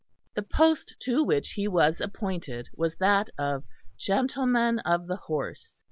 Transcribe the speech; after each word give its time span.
The 0.33 0.41
post 0.41 0.95
to 1.01 1.23
which 1.23 1.51
he 1.51 1.67
was 1.67 2.01
appointed 2.01 2.69
was 2.75 2.95
that 2.95 3.29
of 3.37 3.65
Gentleman 3.99 4.79
of 4.79 5.05
the 5.05 5.17
Horse. 5.17 5.79